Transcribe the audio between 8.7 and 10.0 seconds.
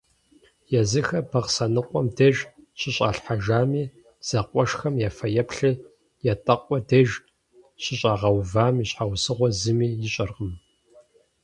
и щхьэусыгъуэр зыми